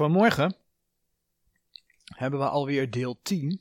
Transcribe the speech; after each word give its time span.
Vanmorgen 0.00 0.56
hebben 2.04 2.40
we 2.40 2.48
alweer 2.48 2.90
deel 2.90 3.20
10 3.22 3.60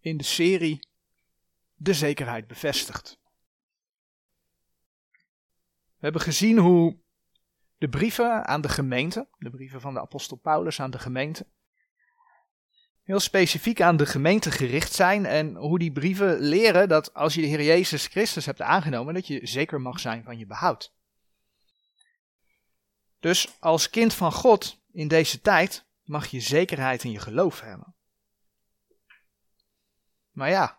in 0.00 0.16
de 0.16 0.24
serie 0.24 0.88
De 1.74 1.94
zekerheid 1.94 2.46
bevestigd. 2.46 3.18
We 5.86 5.98
hebben 5.98 6.20
gezien 6.20 6.58
hoe 6.58 6.96
de 7.78 7.88
brieven 7.88 8.46
aan 8.46 8.60
de 8.60 8.68
gemeente, 8.68 9.28
de 9.38 9.50
brieven 9.50 9.80
van 9.80 9.94
de 9.94 10.00
apostel 10.00 10.36
Paulus 10.36 10.80
aan 10.80 10.90
de 10.90 10.98
gemeente, 10.98 11.46
heel 13.02 13.20
specifiek 13.20 13.80
aan 13.80 13.96
de 13.96 14.06
gemeente 14.06 14.50
gericht 14.50 14.92
zijn 14.92 15.26
en 15.26 15.56
hoe 15.56 15.78
die 15.78 15.92
brieven 15.92 16.40
leren 16.40 16.88
dat 16.88 17.14
als 17.14 17.34
je 17.34 17.40
de 17.40 17.46
Heer 17.46 17.62
Jezus 17.62 18.06
Christus 18.06 18.46
hebt 18.46 18.60
aangenomen, 18.60 19.14
dat 19.14 19.26
je 19.26 19.46
zeker 19.46 19.80
mag 19.80 20.00
zijn 20.00 20.24
van 20.24 20.38
je 20.38 20.46
behoud. 20.46 20.92
Dus 23.20 23.60
als 23.60 23.90
kind 23.90 24.14
van 24.14 24.32
God 24.32 24.78
in 24.92 25.08
deze 25.08 25.40
tijd 25.40 25.84
mag 26.04 26.26
je 26.26 26.40
zekerheid 26.40 27.04
in 27.04 27.10
je 27.10 27.18
geloof 27.18 27.60
hebben. 27.60 27.94
Maar 30.30 30.50
ja, 30.50 30.78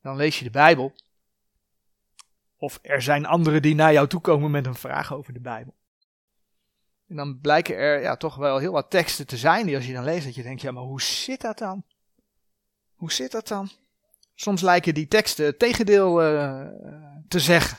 dan 0.00 0.16
lees 0.16 0.38
je 0.38 0.44
de 0.44 0.50
Bijbel. 0.50 0.94
Of 2.56 2.78
er 2.82 3.02
zijn 3.02 3.26
anderen 3.26 3.62
die 3.62 3.74
naar 3.74 3.92
jou 3.92 4.08
toe 4.08 4.20
komen 4.20 4.50
met 4.50 4.66
een 4.66 4.74
vraag 4.74 5.12
over 5.12 5.32
de 5.32 5.40
Bijbel. 5.40 5.78
En 7.08 7.16
dan 7.16 7.40
blijken 7.40 7.76
er 7.76 8.00
ja, 8.00 8.16
toch 8.16 8.36
wel 8.36 8.58
heel 8.58 8.72
wat 8.72 8.90
teksten 8.90 9.26
te 9.26 9.36
zijn 9.36 9.66
die 9.66 9.76
als 9.76 9.86
je 9.86 9.92
dan 9.92 10.04
leest 10.04 10.24
dat 10.24 10.34
je 10.34 10.42
denkt, 10.42 10.62
ja 10.62 10.70
maar 10.70 10.82
hoe 10.82 11.02
zit 11.02 11.40
dat 11.40 11.58
dan? 11.58 11.84
Hoe 12.94 13.12
zit 13.12 13.30
dat 13.30 13.48
dan? 13.48 13.70
Soms 14.34 14.60
lijken 14.60 14.94
die 14.94 15.08
teksten 15.08 15.44
het 15.44 15.58
tegendeel 15.58 16.22
uh, 16.22 16.66
te 17.28 17.40
zeggen. 17.40 17.78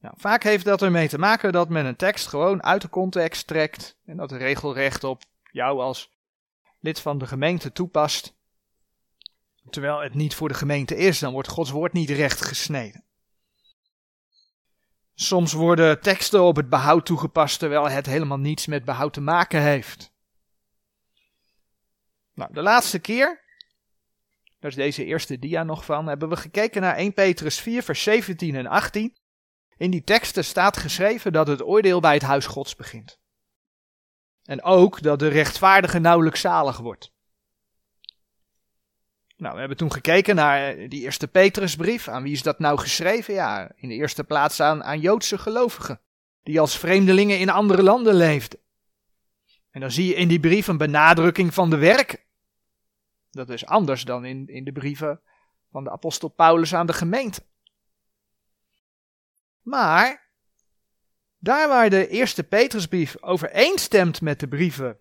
Nou, 0.00 0.14
vaak 0.18 0.42
heeft 0.42 0.64
dat 0.64 0.82
ermee 0.82 1.08
te 1.08 1.18
maken 1.18 1.52
dat 1.52 1.68
men 1.68 1.86
een 1.86 1.96
tekst 1.96 2.26
gewoon 2.26 2.62
uit 2.62 2.82
de 2.82 2.88
context 2.88 3.46
trekt 3.46 3.98
en 4.04 4.16
dat 4.16 4.32
regelrecht 4.32 5.04
op 5.04 5.22
jou 5.50 5.80
als 5.80 6.10
lid 6.80 7.00
van 7.00 7.18
de 7.18 7.26
gemeente 7.26 7.72
toepast. 7.72 8.36
Terwijl 9.70 10.00
het 10.00 10.14
niet 10.14 10.34
voor 10.34 10.48
de 10.48 10.54
gemeente 10.54 10.96
is, 10.96 11.18
dan 11.18 11.32
wordt 11.32 11.48
Gods 11.48 11.70
woord 11.70 11.92
niet 11.92 12.10
recht 12.10 12.40
gesneden. 12.40 13.04
Soms 15.14 15.52
worden 15.52 16.00
teksten 16.00 16.42
op 16.42 16.56
het 16.56 16.68
behoud 16.68 17.06
toegepast 17.06 17.58
terwijl 17.58 17.88
het 17.88 18.06
helemaal 18.06 18.38
niets 18.38 18.66
met 18.66 18.84
behoud 18.84 19.12
te 19.12 19.20
maken 19.20 19.62
heeft. 19.62 20.12
Nou, 22.34 22.52
de 22.52 22.62
laatste 22.62 22.98
keer, 22.98 23.44
daar 24.58 24.70
is 24.70 24.76
deze 24.76 25.04
eerste 25.04 25.38
dia 25.38 25.62
nog 25.62 25.84
van, 25.84 26.06
hebben 26.06 26.28
we 26.28 26.36
gekeken 26.36 26.80
naar 26.80 26.96
1 26.96 27.12
Petrus 27.12 27.60
4, 27.60 27.82
vers 27.82 28.02
17 28.02 28.54
en 28.54 28.66
18. 28.66 29.16
In 29.78 29.90
die 29.90 30.04
teksten 30.04 30.44
staat 30.44 30.76
geschreven 30.76 31.32
dat 31.32 31.46
het 31.46 31.62
oordeel 31.62 32.00
bij 32.00 32.14
het 32.14 32.22
huis 32.22 32.46
Gods 32.46 32.76
begint. 32.76 33.18
En 34.44 34.62
ook 34.62 35.02
dat 35.02 35.18
de 35.18 35.28
rechtvaardige 35.28 35.98
nauwelijks 35.98 36.40
zalig 36.40 36.78
wordt. 36.78 37.12
Nou, 39.36 39.52
we 39.52 39.58
hebben 39.58 39.76
toen 39.76 39.92
gekeken 39.92 40.34
naar 40.34 40.88
die 40.88 41.02
eerste 41.02 41.28
Petrusbrief. 41.28 42.08
Aan 42.08 42.22
wie 42.22 42.32
is 42.32 42.42
dat 42.42 42.58
nou 42.58 42.78
geschreven? 42.78 43.34
Ja, 43.34 43.72
in 43.76 43.88
de 43.88 43.94
eerste 43.94 44.24
plaats 44.24 44.60
aan, 44.60 44.84
aan 44.84 45.00
Joodse 45.00 45.38
gelovigen, 45.38 46.00
die 46.42 46.60
als 46.60 46.78
vreemdelingen 46.78 47.38
in 47.38 47.50
andere 47.50 47.82
landen 47.82 48.14
leefden. 48.14 48.58
En 49.70 49.80
dan 49.80 49.90
zie 49.90 50.06
je 50.06 50.14
in 50.14 50.28
die 50.28 50.40
brief 50.40 50.66
een 50.66 50.76
benadrukking 50.76 51.54
van 51.54 51.70
de 51.70 51.76
werken. 51.76 52.18
Dat 53.30 53.48
is 53.48 53.66
anders 53.66 54.04
dan 54.04 54.24
in, 54.24 54.48
in 54.48 54.64
de 54.64 54.72
brieven 54.72 55.20
van 55.70 55.84
de 55.84 55.90
apostel 55.90 56.28
Paulus 56.28 56.74
aan 56.74 56.86
de 56.86 56.92
gemeente. 56.92 57.42
Maar 59.68 60.30
daar 61.38 61.68
waar 61.68 61.90
de 61.90 62.08
eerste 62.08 62.44
Petrusbrief 62.44 63.22
overeenstemt 63.22 64.20
met 64.20 64.40
de 64.40 64.48
brieven 64.48 64.98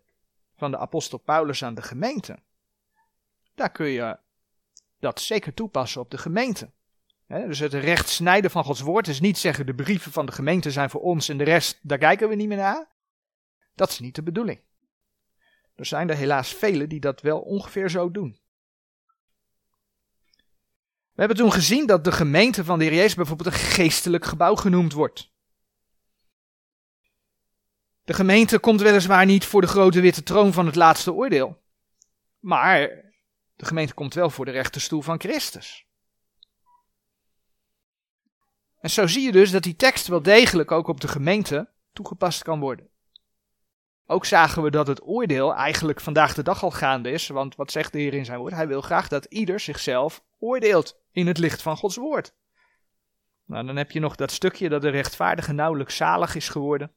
van 0.55 0.71
de 0.71 0.77
apostel 0.77 1.17
Paulus 1.17 1.63
aan 1.63 1.75
de 1.75 1.81
gemeente, 1.81 2.39
daar 3.55 3.71
kun 3.71 3.87
je 3.87 4.19
dat 4.99 5.21
zeker 5.21 5.53
toepassen 5.53 6.01
op 6.01 6.11
de 6.11 6.17
gemeente. 6.17 6.71
dus 7.27 7.59
het 7.59 7.73
recht 7.73 8.09
snijden 8.09 8.51
van 8.51 8.63
Gods 8.63 8.81
woord 8.81 9.07
is 9.07 9.19
niet 9.19 9.37
zeggen 9.37 9.65
de 9.65 9.75
brieven 9.75 10.11
van 10.11 10.25
de 10.25 10.31
gemeente 10.31 10.71
zijn 10.71 10.89
voor 10.89 11.01
ons 11.01 11.29
en 11.29 11.37
de 11.37 11.43
rest, 11.43 11.79
daar 11.81 11.97
kijken 11.97 12.29
we 12.29 12.35
niet 12.35 12.47
meer 12.47 12.57
naar. 12.57 12.87
Dat 13.75 13.89
is 13.89 13.99
niet 13.99 14.15
de 14.15 14.23
bedoeling. 14.23 14.61
Er 15.75 15.85
zijn 15.85 16.09
er 16.09 16.15
helaas 16.15 16.53
velen 16.53 16.89
die 16.89 16.99
dat 16.99 17.21
wel 17.21 17.39
ongeveer 17.39 17.89
zo 17.89 18.11
doen. 18.11 18.39
We 21.17 21.23
hebben 21.23 21.43
toen 21.43 21.51
gezien 21.51 21.85
dat 21.85 22.03
de 22.03 22.11
gemeente 22.11 22.65
van 22.65 22.79
de 22.79 22.85
Heer 22.85 22.93
Jezus 22.93 23.15
bijvoorbeeld 23.15 23.53
een 23.53 23.59
geestelijk 23.59 24.25
gebouw 24.25 24.55
genoemd 24.55 24.93
wordt. 24.93 25.31
De 28.03 28.13
gemeente 28.13 28.59
komt 28.59 28.81
weliswaar 28.81 29.25
niet 29.25 29.45
voor 29.45 29.61
de 29.61 29.67
grote 29.67 30.01
witte 30.01 30.23
troon 30.23 30.53
van 30.53 30.65
het 30.65 30.75
laatste 30.75 31.13
oordeel. 31.13 31.61
Maar 32.39 32.79
de 33.55 33.65
gemeente 33.65 33.93
komt 33.93 34.13
wel 34.13 34.29
voor 34.29 34.45
de 34.45 34.51
rechterstoel 34.51 35.01
van 35.01 35.19
Christus. 35.19 35.85
En 38.79 38.89
zo 38.89 39.07
zie 39.07 39.25
je 39.25 39.31
dus 39.31 39.51
dat 39.51 39.63
die 39.63 39.75
tekst 39.75 40.07
wel 40.07 40.21
degelijk 40.21 40.71
ook 40.71 40.87
op 40.87 41.01
de 41.01 41.07
gemeente 41.07 41.69
toegepast 41.93 42.43
kan 42.43 42.59
worden. 42.59 42.89
Ook 44.05 44.25
zagen 44.25 44.63
we 44.63 44.71
dat 44.71 44.87
het 44.87 45.07
oordeel 45.07 45.55
eigenlijk 45.55 46.01
vandaag 46.01 46.33
de 46.33 46.43
dag 46.43 46.63
al 46.63 46.71
gaande 46.71 47.11
is, 47.11 47.27
want 47.27 47.55
wat 47.55 47.71
zegt 47.71 47.91
de 47.91 47.99
Heer 47.99 48.13
in 48.13 48.25
zijn 48.25 48.39
woord? 48.39 48.53
Hij 48.53 48.67
wil 48.67 48.81
graag 48.81 49.07
dat 49.07 49.25
ieder 49.25 49.59
zichzelf 49.59 50.23
oordeelt 50.39 51.05
in 51.17 51.27
het 51.27 51.37
licht 51.37 51.61
van 51.61 51.77
Gods 51.77 51.95
woord. 51.95 52.33
Nou, 53.45 53.65
dan 53.65 53.75
heb 53.75 53.91
je 53.91 53.99
nog 53.99 54.15
dat 54.15 54.31
stukje 54.31 54.69
dat 54.69 54.81
de 54.81 54.89
rechtvaardige 54.89 55.53
nauwelijks 55.53 55.95
zalig 55.95 56.35
is 56.35 56.49
geworden. 56.49 56.91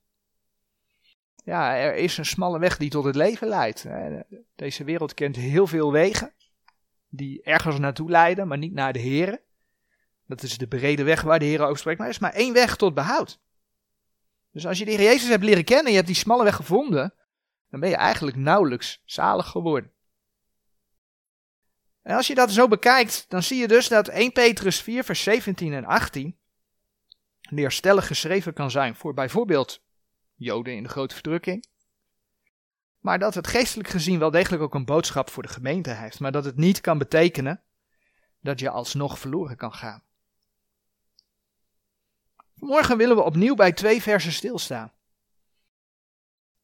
Ja, 1.44 1.76
er 1.76 1.94
is 1.94 2.18
een 2.18 2.24
smalle 2.24 2.58
weg 2.58 2.76
die 2.76 2.90
tot 2.90 3.04
het 3.04 3.14
leven 3.14 3.48
leidt. 3.48 3.86
Deze 4.56 4.84
wereld 4.84 5.14
kent 5.14 5.36
heel 5.36 5.66
veel 5.66 5.92
wegen 5.92 6.34
die 7.08 7.42
ergens 7.42 7.78
naartoe 7.78 8.10
leiden, 8.10 8.48
maar 8.48 8.58
niet 8.58 8.72
naar 8.72 8.92
de 8.92 8.98
Heer. 8.98 9.42
Dat 10.26 10.42
is 10.42 10.58
de 10.58 10.68
brede 10.68 11.02
weg 11.02 11.22
waar 11.22 11.38
de 11.38 11.44
Heer 11.44 11.62
over 11.62 11.78
spreekt, 11.78 11.98
maar 11.98 12.06
er 12.06 12.14
is 12.14 12.20
maar 12.20 12.32
één 12.32 12.52
weg 12.52 12.76
tot 12.76 12.94
behoud. 12.94 13.40
Dus 14.52 14.66
als 14.66 14.78
je 14.78 14.84
de 14.84 14.90
Heer 14.90 15.02
Jezus 15.02 15.28
hebt 15.28 15.44
leren 15.44 15.64
kennen 15.64 15.84
en 15.84 15.90
je 15.90 15.96
hebt 15.96 16.06
die 16.06 16.16
smalle 16.16 16.44
weg 16.44 16.56
gevonden, 16.56 17.14
dan 17.70 17.80
ben 17.80 17.88
je 17.88 17.96
eigenlijk 17.96 18.36
nauwelijks 18.36 19.02
zalig 19.04 19.46
geworden. 19.46 19.92
En 22.02 22.16
als 22.16 22.26
je 22.26 22.34
dat 22.34 22.50
zo 22.50 22.68
bekijkt, 22.68 23.24
dan 23.28 23.42
zie 23.42 23.58
je 23.58 23.68
dus 23.68 23.88
dat 23.88 24.08
1 24.08 24.32
Petrus 24.32 24.80
4, 24.80 25.04
vers 25.04 25.22
17 25.22 25.72
en 25.72 25.84
18 25.84 26.38
leerstellig 27.40 28.06
geschreven 28.06 28.52
kan 28.52 28.70
zijn 28.70 28.94
voor 28.94 29.14
bijvoorbeeld 29.14 29.82
Joden 30.34 30.74
in 30.74 30.82
de 30.82 30.88
grote 30.88 31.14
verdrukking. 31.14 31.66
Maar 32.98 33.18
dat 33.18 33.34
het 33.34 33.46
geestelijk 33.46 33.88
gezien 33.88 34.18
wel 34.18 34.30
degelijk 34.30 34.62
ook 34.62 34.74
een 34.74 34.84
boodschap 34.84 35.30
voor 35.30 35.42
de 35.42 35.48
gemeente 35.48 35.90
heeft. 35.90 36.20
Maar 36.20 36.32
dat 36.32 36.44
het 36.44 36.56
niet 36.56 36.80
kan 36.80 36.98
betekenen 36.98 37.62
dat 38.40 38.60
je 38.60 38.70
alsnog 38.70 39.18
verloren 39.18 39.56
kan 39.56 39.72
gaan. 39.72 40.02
Morgen 42.54 42.96
willen 42.96 43.16
we 43.16 43.22
opnieuw 43.22 43.54
bij 43.54 43.72
twee 43.72 44.02
versen 44.02 44.32
stilstaan. 44.32 44.92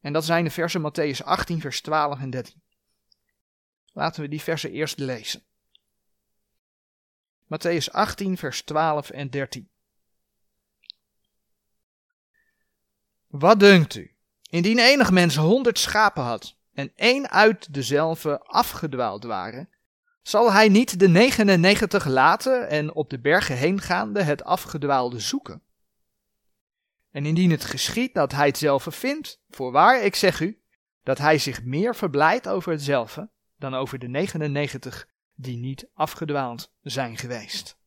En 0.00 0.12
dat 0.12 0.24
zijn 0.24 0.44
de 0.44 0.50
versen 0.50 0.80
Matthäus 0.80 1.24
18, 1.24 1.60
vers 1.60 1.80
12 1.80 2.20
en 2.20 2.30
13. 2.30 2.62
Laten 3.96 4.22
we 4.22 4.28
die 4.28 4.42
versen 4.42 4.70
eerst 4.70 4.98
lezen. 4.98 5.42
Matthäus 7.44 7.90
18, 7.90 8.36
vers 8.36 8.62
12 8.62 9.10
en 9.10 9.30
13. 9.30 9.68
Wat 13.26 13.60
dunkt 13.60 13.94
u? 13.94 14.14
Indien 14.50 14.78
enig 14.78 15.10
mens 15.10 15.36
honderd 15.36 15.78
schapen 15.78 16.22
had 16.22 16.56
en 16.72 16.92
één 16.94 17.30
uit 17.30 17.74
dezelfde 17.74 18.40
afgedwaald 18.40 19.24
waren, 19.24 19.70
zal 20.22 20.52
hij 20.52 20.68
niet 20.68 20.98
de 20.98 21.08
99 21.08 22.06
laten 22.06 22.68
en 22.68 22.94
op 22.94 23.10
de 23.10 23.18
bergen 23.18 23.56
heen 23.56 23.80
gaande 23.80 24.22
het 24.22 24.44
afgedwaalde 24.44 25.20
zoeken? 25.20 25.62
En 27.10 27.26
indien 27.26 27.50
het 27.50 27.64
geschiet 27.64 28.14
dat 28.14 28.32
hij 28.32 28.46
hetzelfde 28.46 28.90
vindt, 28.90 29.40
voorwaar, 29.50 30.02
ik 30.02 30.14
zeg 30.14 30.40
u, 30.40 30.60
dat 31.02 31.18
hij 31.18 31.38
zich 31.38 31.62
meer 31.62 31.94
verblijdt 31.94 32.48
over 32.48 32.72
hetzelfde 32.72 33.34
dan 33.56 33.74
over 33.74 33.98
de 33.98 34.08
99 34.08 35.08
die 35.34 35.56
niet 35.56 35.88
afgedwaald 35.94 36.72
zijn 36.82 37.16
geweest. 37.16 37.78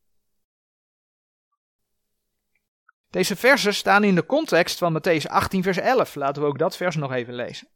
Deze 3.10 3.36
versen 3.36 3.74
staan 3.74 4.04
in 4.04 4.14
de 4.14 4.26
context 4.26 4.78
van 4.78 4.98
Matthäus 4.98 5.26
18, 5.26 5.62
vers 5.62 5.76
11. 5.76 6.14
Laten 6.14 6.42
we 6.42 6.48
ook 6.48 6.58
dat 6.58 6.76
vers 6.76 6.96
nog 6.96 7.12
even 7.12 7.34
lezen. 7.34 7.68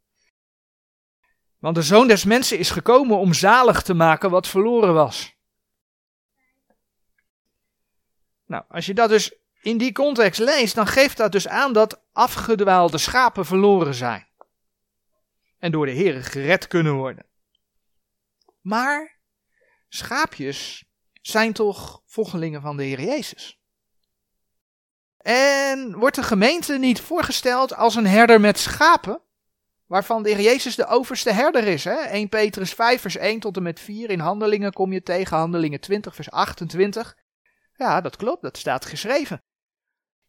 Want 1.58 1.76
de 1.76 1.82
zoon 1.82 2.08
des 2.08 2.24
mensen 2.24 2.58
is 2.58 2.70
gekomen 2.70 3.18
om 3.18 3.32
zalig 3.32 3.82
te 3.82 3.94
maken 3.94 4.30
wat 4.30 4.48
verloren 4.48 4.94
was. 4.94 5.36
Nou, 8.46 8.64
als 8.68 8.86
je 8.86 8.94
dat 8.94 9.08
dus 9.08 9.34
in 9.60 9.78
die 9.78 9.92
context 9.92 10.40
leest, 10.40 10.74
dan 10.74 10.86
geeft 10.86 11.16
dat 11.16 11.32
dus 11.32 11.48
aan 11.48 11.72
dat 11.72 12.02
afgedwaalde 12.12 12.98
schapen 12.98 13.46
verloren 13.46 13.94
zijn. 13.94 14.26
En 15.58 15.72
door 15.72 15.86
de 15.86 15.92
Heer 15.92 16.24
gered 16.24 16.66
kunnen 16.66 16.94
worden. 16.94 17.26
Maar 18.64 19.18
schaapjes 19.88 20.84
zijn 21.12 21.52
toch 21.52 22.02
volgelingen 22.06 22.60
van 22.60 22.76
de 22.76 22.82
Heer 22.82 23.00
Jezus. 23.00 23.60
En 25.16 25.98
wordt 25.98 26.16
de 26.16 26.22
gemeente 26.22 26.78
niet 26.78 27.00
voorgesteld 27.00 27.74
als 27.74 27.94
een 27.94 28.06
herder 28.06 28.40
met 28.40 28.58
schapen? 28.58 29.22
Waarvan 29.86 30.22
de 30.22 30.30
Heer 30.30 30.40
Jezus 30.40 30.74
de 30.74 30.86
overste 30.86 31.32
herder 31.32 31.64
is. 31.64 31.84
Hè? 31.84 31.94
1 31.94 32.28
Petrus 32.28 32.74
5 32.74 33.00
vers 33.00 33.16
1 33.16 33.40
tot 33.40 33.56
en 33.56 33.62
met 33.62 33.80
4 33.80 34.10
in 34.10 34.20
Handelingen 34.20 34.72
kom 34.72 34.92
je 34.92 35.02
tegen. 35.02 35.36
Handelingen 35.36 35.80
20 35.80 36.14
vers 36.14 36.30
28. 36.30 37.16
Ja, 37.74 38.00
dat 38.00 38.16
klopt, 38.16 38.42
dat 38.42 38.56
staat 38.56 38.84
geschreven. 38.84 39.44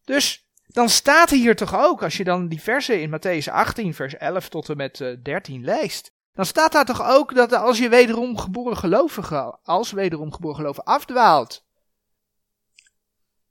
Dus 0.03 0.47
dan 0.67 0.89
staat 0.89 1.29
hier 1.29 1.55
toch 1.55 1.75
ook, 1.75 2.03
als 2.03 2.17
je 2.17 2.23
dan 2.23 2.47
die 2.47 2.61
versen 2.61 3.01
in 3.01 3.09
Matthäus 3.09 3.51
18 3.51 3.93
vers 3.93 4.17
11 4.17 4.49
tot 4.49 4.69
en 4.69 4.77
met 4.77 4.97
13 5.23 5.65
eh, 5.65 5.75
leest. 5.75 6.14
Dan 6.35 6.45
staat 6.45 6.71
daar 6.71 6.85
toch 6.85 7.01
ook 7.01 7.35
dat 7.35 7.53
als 7.53 7.77
je 7.77 7.89
wederom 7.89 8.37
geboren 8.37 8.77
gelovige, 8.77 9.59
als 9.63 9.91
wederom 9.91 10.33
geboren 10.33 10.55
gelovige 10.55 10.85
afdwaalt, 10.85 11.65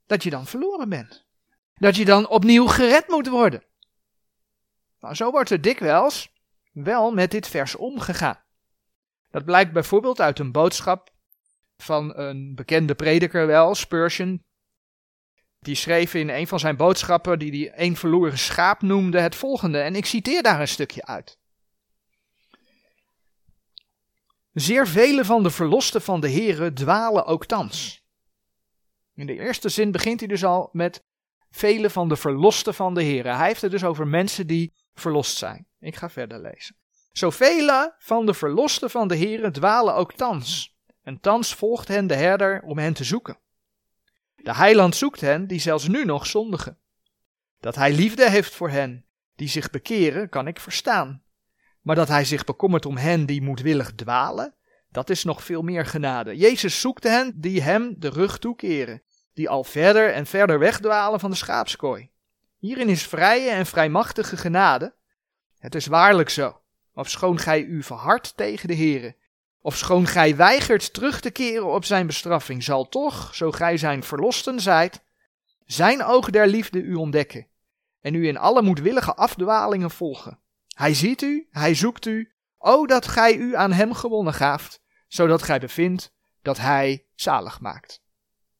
dat 0.05 0.23
je 0.23 0.29
dan 0.29 0.45
verloren 0.45 0.89
bent. 0.89 1.25
Dat 1.73 1.95
je 1.95 2.05
dan 2.05 2.27
opnieuw 2.27 2.67
gered 2.67 3.07
moet 3.07 3.27
worden. 3.27 3.63
Nou, 4.99 5.15
zo 5.15 5.31
wordt 5.31 5.49
er 5.49 5.61
dikwijls 5.61 6.31
wel 6.71 7.11
met 7.11 7.31
dit 7.31 7.47
vers 7.47 7.75
omgegaan. 7.75 8.43
Dat 9.29 9.45
blijkt 9.45 9.71
bijvoorbeeld 9.71 10.21
uit 10.21 10.39
een 10.39 10.51
boodschap 10.51 11.13
van 11.77 12.17
een 12.17 12.55
bekende 12.55 12.95
prediker 12.95 13.47
wel, 13.47 13.75
Spurgeon. 13.75 14.43
Die 15.59 15.75
schreef 15.75 16.13
in 16.13 16.29
een 16.29 16.47
van 16.47 16.59
zijn 16.59 16.77
boodschappen, 16.77 17.39
die 17.39 17.51
hij 17.51 17.85
een 17.85 17.97
verloren 17.97 18.37
schaap 18.37 18.81
noemde, 18.81 19.19
het 19.19 19.35
volgende. 19.35 19.79
En 19.79 19.95
ik 19.95 20.05
citeer 20.05 20.43
daar 20.43 20.59
een 20.59 20.67
stukje 20.67 21.05
uit. 21.05 21.39
Zeer 24.55 24.87
vele 24.87 25.25
van 25.25 25.43
de 25.43 25.51
verlosten 25.51 26.01
van 26.01 26.19
de 26.19 26.31
Here 26.31 26.73
dwalen 26.73 27.25
ook 27.25 27.45
thans. 27.45 28.03
In 29.13 29.25
de 29.25 29.37
eerste 29.37 29.69
zin 29.69 29.91
begint 29.91 30.19
hij 30.19 30.29
dus 30.29 30.43
al 30.43 30.69
met 30.71 31.03
vele 31.49 31.89
van 31.89 32.09
de 32.09 32.15
verlosten 32.15 32.73
van 32.73 32.93
de 32.93 33.03
Here. 33.03 33.29
Hij 33.29 33.47
heeft 33.47 33.61
het 33.61 33.71
dus 33.71 33.83
over 33.83 34.07
mensen 34.07 34.47
die 34.47 34.73
verlost 34.93 35.37
zijn. 35.37 35.67
Ik 35.79 35.95
ga 35.95 36.09
verder 36.09 36.41
lezen. 36.41 36.75
Zoveel 37.11 37.93
van 37.97 38.25
de 38.25 38.33
verlosten 38.33 38.89
van 38.89 39.07
de 39.07 39.17
Here 39.17 39.51
dwalen 39.51 39.95
ook 39.95 40.13
thans. 40.13 40.75
En 41.01 41.19
thans 41.19 41.53
volgt 41.53 41.87
hen 41.87 42.07
de 42.07 42.15
herder 42.15 42.61
om 42.61 42.77
hen 42.77 42.93
te 42.93 43.03
zoeken. 43.03 43.39
De 44.35 44.55
heiland 44.55 44.95
zoekt 44.95 45.21
hen 45.21 45.47
die 45.47 45.59
zelfs 45.59 45.87
nu 45.87 46.05
nog 46.05 46.25
zondigen. 46.25 46.79
Dat 47.59 47.75
hij 47.75 47.93
liefde 47.93 48.29
heeft 48.29 48.55
voor 48.55 48.69
hen 48.69 49.05
die 49.35 49.47
zich 49.47 49.69
bekeren, 49.69 50.29
kan 50.29 50.47
ik 50.47 50.59
verstaan. 50.59 51.24
Maar 51.85 51.95
dat 51.95 52.07
hij 52.07 52.25
zich 52.25 52.43
bekommert 52.43 52.85
om 52.85 52.97
hen 52.97 53.25
die 53.25 53.41
moedwillig 53.41 53.95
dwalen, 53.95 54.53
dat 54.91 55.09
is 55.09 55.23
nog 55.23 55.43
veel 55.43 55.61
meer 55.61 55.85
genade. 55.85 56.37
Jezus 56.37 56.79
zoekt 56.79 57.03
hen 57.03 57.33
die 57.35 57.61
hem 57.61 57.95
de 57.97 58.09
rug 58.09 58.37
toekeren, 58.37 59.01
die 59.33 59.49
al 59.49 59.63
verder 59.63 60.13
en 60.13 60.25
verder 60.25 60.59
wegdwalen 60.59 61.19
van 61.19 61.29
de 61.29 61.35
schaapskooi. 61.35 62.09
Hierin 62.57 62.89
is 62.89 63.07
vrije 63.07 63.49
en 63.49 63.65
vrijmachtige 63.65 64.37
genade. 64.37 64.93
Het 65.57 65.75
is 65.75 65.87
waarlijk 65.87 66.29
zo. 66.29 66.61
Ofschoon 66.93 67.39
gij 67.39 67.61
u 67.63 67.83
verhardt 67.83 68.37
tegen 68.37 68.67
de 68.67 68.75
Heere, 68.75 69.15
ofschoon 69.61 70.07
gij 70.07 70.35
weigert 70.35 70.93
terug 70.93 71.19
te 71.19 71.31
keren 71.31 71.73
op 71.73 71.85
zijn 71.85 72.07
bestraffing, 72.07 72.63
zal 72.63 72.89
toch, 72.89 73.35
zo 73.35 73.51
gij 73.51 73.77
zijn 73.77 74.03
verlosten 74.03 74.59
zijt, 74.59 75.03
zijn 75.65 76.03
oog 76.03 76.29
der 76.29 76.47
liefde 76.47 76.81
u 76.81 76.93
ontdekken 76.93 77.47
en 78.01 78.13
u 78.13 78.27
in 78.27 78.37
alle 78.37 78.61
moedwillige 78.61 79.15
afdwalingen 79.15 79.91
volgen. 79.91 80.43
Hij 80.75 80.93
ziet 80.93 81.21
u, 81.21 81.47
hij 81.51 81.75
zoekt 81.75 82.05
u, 82.05 82.31
o 82.57 82.85
dat 82.85 83.07
gij 83.07 83.35
u 83.35 83.55
aan 83.55 83.71
hem 83.71 83.93
gewonnen 83.93 84.33
gaaft, 84.33 84.81
zodat 85.07 85.43
gij 85.43 85.59
bevindt 85.59 86.13
dat 86.41 86.57
hij 86.57 87.05
zalig 87.13 87.59
maakt. 87.59 88.01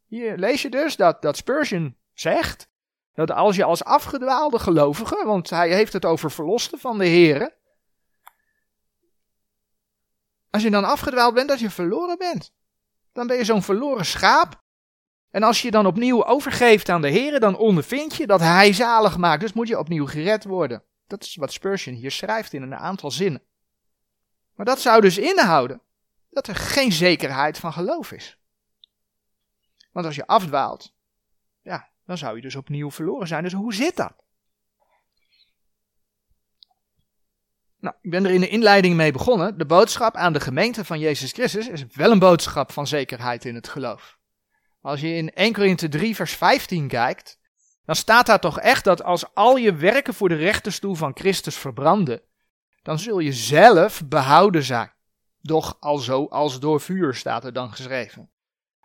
Hier 0.06 0.38
lees 0.38 0.62
je 0.62 0.70
dus 0.70 0.96
dat, 0.96 1.22
dat 1.22 1.38
Spurgeon 1.38 1.98
zegt, 2.14 2.68
dat 3.14 3.32
als 3.32 3.56
je 3.56 3.64
als 3.64 3.84
afgedwaalde 3.84 4.60
gelovige, 4.60 5.24
want 5.26 5.50
hij 5.50 5.74
heeft 5.74 5.94
het 5.94 6.06
over 6.06 6.32
verlosten 6.32 6.80
van 6.80 6.98
de 6.98 7.06
heren, 7.06 7.54
als 10.50 10.64
je 10.64 10.72
dan 10.72 10.84
afgedwaald 10.84 11.34
bent, 11.34 11.48
dat 11.48 11.60
je 11.60 11.70
verloren 11.70 12.18
bent. 12.18 12.54
Dan 13.14 13.28
ben 13.28 13.38
je 13.38 13.44
zo'n 13.44 13.64
verloren 13.64 14.06
schaap. 14.06 14.64
En 15.30 15.44
als 15.44 15.62
je 15.62 15.72
dan 15.72 15.86
opnieuw 15.86 16.26
overgeeft 16.26 16.90
aan 16.90 17.02
de 17.02 17.10
heren, 17.10 17.40
dan 17.40 17.58
ondervind 17.58 18.16
je 18.16 18.28
dat 18.28 18.40
hij 18.40 18.74
zalig 18.74 19.18
maakt. 19.18 19.42
Dus 19.42 19.54
moet 19.54 19.68
je 19.68 19.80
opnieuw 19.80 20.06
gered 20.06 20.44
worden. 20.44 20.84
Dat 21.08 21.24
is 21.24 21.36
wat 21.36 21.54
Spurgeon 21.54 21.96
hier 21.96 22.12
schrijft 22.12 22.54
in 22.54 22.62
een 22.62 22.76
aantal 22.76 23.12
zinnen. 23.12 23.42
Maar 24.54 24.66
dat 24.66 24.80
zou 24.80 25.02
dus 25.02 25.18
inhouden 25.18 25.82
dat 26.30 26.48
er 26.48 26.56
geen 26.56 26.92
zekerheid 26.92 27.58
van 27.58 27.74
geloof 27.74 28.12
is. 28.12 28.38
Want 29.92 30.06
als 30.06 30.16
je 30.16 30.28
afdwaalt, 30.28 30.94
ja, 31.62 31.90
dan 32.06 32.18
zou 32.18 32.36
je 32.36 32.42
dus 32.42 32.56
opnieuw 32.56 32.92
verloren 32.92 33.28
zijn. 33.28 33.44
Dus 33.44 33.54
hoe 33.54 33.74
zit 33.74 33.96
dat? 33.96 34.14
Nou, 37.80 37.96
ik 38.02 38.10
ben 38.10 38.26
er 38.26 38.32
in 38.32 38.40
de 38.40 38.50
inleiding 38.50 38.96
mee 38.96 39.12
begonnen. 39.12 39.58
De 39.58 39.66
boodschap 39.66 40.16
aan 40.16 40.34
de 40.34 40.40
gemeente 40.40 40.86
van 40.86 41.00
Jezus 41.00 41.32
Christus 41.32 41.68
is 41.68 41.86
wel 41.86 42.12
een 42.12 42.20
boodschap 42.20 42.72
van 42.72 42.88
zekerheid 42.88 43.46
in 43.46 43.56
het 43.56 43.68
geloof. 43.68 44.18
Als 44.82 45.02
je 45.02 45.14
in 45.14 45.34
1 45.34 45.54
Korinthe 45.54 45.88
3 45.88 46.16
vers 46.16 46.36
15 46.36 46.88
kijkt, 46.88 47.40
dan 47.86 47.96
staat 47.96 48.26
daar 48.26 48.40
toch 48.40 48.60
echt 48.60 48.84
dat 48.84 49.04
als 49.04 49.34
al 49.34 49.58
je 49.58 49.76
werken 49.76 50.14
voor 50.14 50.30
de 50.30 50.36
rechterstoel 50.36 50.96
van 50.96 51.12
Christus 51.16 51.56
verbranden, 51.56 52.22
dan 52.82 53.00
zul 53.00 53.20
je 53.20 53.34
zelf 53.34 54.02
behouden 54.06 54.64
zijn. 54.64 54.94
Doch 55.42 55.78
alzo 55.80 56.28
als 56.30 56.60
door 56.60 56.82
vuur 56.82 57.14
staat 57.14 57.46
er 57.46 57.54
dan 57.54 57.72
geschreven. 57.72 58.30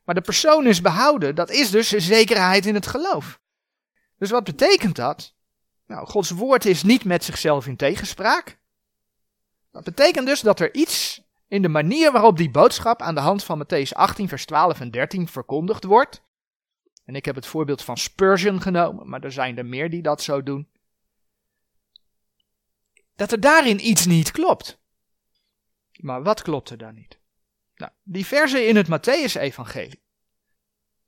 Maar 0.05 0.15
de 0.15 0.21
persoon 0.21 0.67
is 0.67 0.81
behouden, 0.81 1.35
dat 1.35 1.51
is 1.51 1.71
dus 1.71 1.89
zekerheid 1.89 2.67
in 2.67 2.75
het 2.75 2.87
geloof. 2.87 3.41
Dus 4.19 4.31
wat 4.31 4.45
betekent 4.45 4.97
dat? 4.97 5.35
Nou, 5.87 6.07
Gods 6.07 6.31
woord 6.31 6.65
is 6.65 6.83
niet 6.83 7.05
met 7.05 7.25
zichzelf 7.25 7.67
in 7.67 7.77
tegenspraak. 7.77 8.59
Dat 9.71 9.85
betekent 9.85 10.27
dus 10.27 10.41
dat 10.41 10.61
er 10.61 10.75
iets 10.75 11.23
in 11.49 11.63
de 11.63 11.69
manier 11.69 12.13
waarop 12.13 12.37
die 12.37 12.51
boodschap 12.51 13.03
aan 13.03 13.15
de 13.15 13.21
hand 13.21 13.45
van 13.45 13.65
Matthäus 13.65 13.93
18, 13.93 14.29
vers 14.29 14.45
12 14.45 14.81
en 14.81 14.91
13 14.91 15.29
verkondigd 15.29 15.85
wordt. 15.85 16.23
En 17.11 17.17
ik 17.17 17.25
heb 17.25 17.35
het 17.35 17.47
voorbeeld 17.47 17.83
van 17.83 17.97
Spurgeon 17.97 18.61
genomen, 18.61 19.09
maar 19.09 19.25
er 19.25 19.33
zijn 19.33 19.59
er 19.59 19.67
meer 19.67 19.91
die 19.91 20.03
dat 20.03 20.23
zo 20.23 20.43
doen. 20.43 20.69
Dat 23.15 23.33
er 23.33 23.41
daarin 23.41 23.87
iets 23.87 24.07
niet 24.07 24.31
klopt. 24.31 24.79
Maar 25.93 26.23
wat 26.23 26.43
klopt 26.43 26.71
er 26.71 26.79
dan 26.79 26.95
niet? 26.95 27.19
Nou, 27.75 27.93
die 28.03 28.27
verse 28.27 28.67
in 28.67 28.77
het 28.77 28.87
Matthäus-evangelie. 28.87 30.03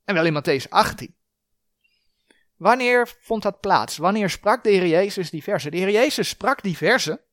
En 0.03 0.13
wel 0.13 0.25
in 0.25 0.41
Matthäus 0.41 0.69
18. 0.69 1.15
Wanneer 2.55 3.07
vond 3.19 3.43
dat 3.43 3.59
plaats? 3.59 3.97
Wanneer 3.97 4.29
sprak 4.29 4.63
de 4.63 4.69
Heer 4.69 4.87
Jezus 4.87 5.29
die 5.29 5.43
verse? 5.43 5.69
De 5.69 5.77
Heer 5.77 5.91
Jezus 5.91 6.29
sprak 6.29 6.61
die 6.63 6.77
verse 6.77 7.23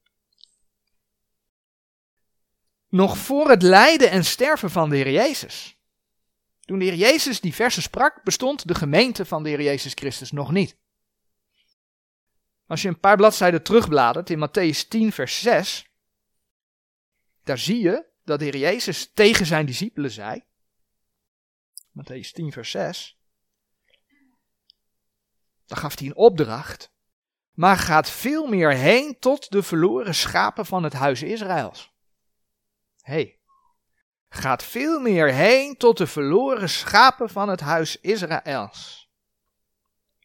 nog 2.89 3.19
voor 3.19 3.49
het 3.49 3.63
lijden 3.63 4.11
en 4.11 4.25
sterven 4.25 4.71
van 4.71 4.91
de 4.91 4.97
Heer 4.97 5.11
Jezus. 5.11 5.80
Toen 6.71 6.79
de 6.79 6.85
Heer 6.85 6.95
Jezus 6.95 7.41
die 7.41 7.55
verse 7.55 7.83
sprak, 7.83 8.23
bestond 8.25 8.69
de 8.69 8.75
gemeente 8.75 9.25
van 9.25 9.43
de 9.43 9.49
Heer 9.49 9.63
Jezus 9.63 9.93
Christus 9.95 10.33
nog 10.33 10.51
niet. 10.51 10.77
Als 12.67 12.83
je 12.83 12.89
een 12.89 13.01
paar 13.01 13.17
bladzijden 13.17 13.63
terugbladert 13.63 14.31
in 14.31 14.49
Matthäus 14.49 14.89
10, 14.89 15.13
vers 15.13 15.41
6, 15.41 15.91
daar 17.43 17.59
zie 17.59 17.81
je 17.81 18.07
dat 18.25 18.39
de 18.39 18.45
Heer 18.45 18.57
Jezus 18.57 19.13
tegen 19.13 19.47
zijn 19.47 19.67
discipelen 19.67 20.11
zei, 20.11 20.45
Matthäus 21.93 22.31
10, 22.33 22.53
vers 22.53 22.71
6, 22.71 23.19
dan 25.67 25.79
gaf 25.79 25.99
hij 25.99 26.07
een 26.07 26.17
opdracht, 26.17 26.93
maar 27.53 27.77
gaat 27.77 28.11
veel 28.11 28.47
meer 28.47 28.73
heen 28.73 29.19
tot 29.19 29.51
de 29.51 29.63
verloren 29.63 30.15
schapen 30.15 30.67
van 30.67 30.83
het 30.83 30.93
huis 30.93 31.23
Israëls. 31.23 31.93
hey, 33.01 33.40
gaat 34.31 34.63
veel 34.63 35.01
meer 35.01 35.33
heen 35.33 35.77
tot 35.77 35.99
de 35.99 36.07
verloren 36.07 36.69
schapen 36.69 37.31
van 37.31 37.49
het 37.49 37.61
huis 37.61 38.01
Israëls. 38.01 39.09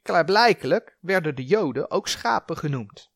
Klaarblijkelijk 0.02 0.98
werden 1.00 1.36
de 1.36 1.46
Joden 1.46 1.92
ook 1.92 2.08
schapen 2.08 2.58
genoemd. 2.58 3.12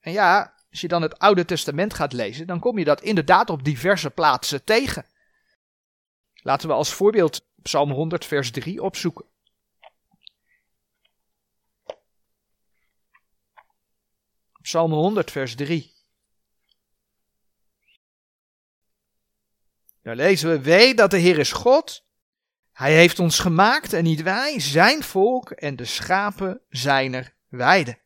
En 0.00 0.12
ja, 0.12 0.54
als 0.70 0.80
je 0.80 0.88
dan 0.88 1.02
het 1.02 1.18
Oude 1.18 1.44
Testament 1.44 1.94
gaat 1.94 2.12
lezen, 2.12 2.46
dan 2.46 2.60
kom 2.60 2.78
je 2.78 2.84
dat 2.84 3.00
inderdaad 3.00 3.50
op 3.50 3.64
diverse 3.64 4.10
plaatsen 4.10 4.64
tegen. 4.64 5.06
Laten 6.34 6.68
we 6.68 6.74
als 6.74 6.92
voorbeeld 6.92 7.46
Psalm 7.62 7.90
100, 7.90 8.24
vers 8.24 8.50
3 8.50 8.82
opzoeken. 8.82 9.26
Psalm 14.62 14.92
100, 14.92 15.30
vers 15.30 15.54
3. 15.54 15.97
Daar 20.08 20.16
lezen 20.16 20.50
we: 20.50 20.60
Wee 20.60 20.94
dat 20.94 21.10
de 21.10 21.18
Heer 21.18 21.38
is 21.38 21.52
God. 21.52 22.04
Hij 22.72 22.94
heeft 22.94 23.18
ons 23.18 23.38
gemaakt 23.38 23.92
en 23.92 24.04
niet 24.04 24.22
wij, 24.22 24.60
zijn 24.60 25.02
volk 25.02 25.50
en 25.50 25.76
de 25.76 25.84
schapen 25.84 26.60
zijner 26.68 27.34
weide. 27.48 27.98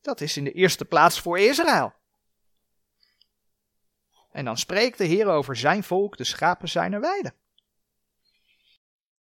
Dat 0.00 0.20
is 0.20 0.36
in 0.36 0.44
de 0.44 0.52
eerste 0.52 0.84
plaats 0.84 1.20
voor 1.20 1.38
Israël. 1.38 1.94
En 4.30 4.44
dan 4.44 4.58
spreekt 4.58 4.98
de 4.98 5.04
Heer 5.04 5.26
over 5.26 5.56
zijn 5.56 5.84
volk, 5.84 6.16
de 6.16 6.24
schapen 6.24 6.68
zijner 6.68 7.00
weide. 7.00 7.34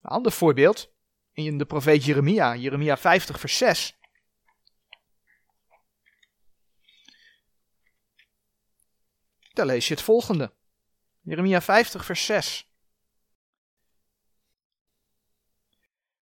Een 0.02 0.10
ander 0.10 0.32
voorbeeld 0.32 0.90
in 1.32 1.58
de 1.58 1.66
profeet 1.66 2.04
Jeremia, 2.04 2.56
Jeremia 2.56 2.96
50 2.96 3.40
vers 3.40 3.56
6. 3.56 3.98
Daar 9.52 9.66
lees 9.66 9.88
je 9.88 9.94
het 9.94 10.02
volgende. 10.02 10.52
Jeremia 11.24 11.60
50 11.60 12.04
vers 12.04 12.24
6. 12.24 12.68